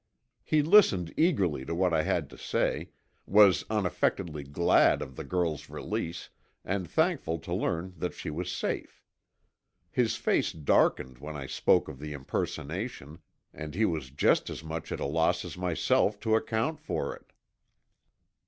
[0.43, 2.89] He listened eagerly to what I had to say,
[3.27, 6.31] was unaffectedly glad of the girl's release
[6.65, 9.03] and thankful to learn that she was safe.
[9.91, 13.19] His face darkened when I spoke of the impersonation,
[13.53, 17.31] and he was just as much at a loss as myself to account for it.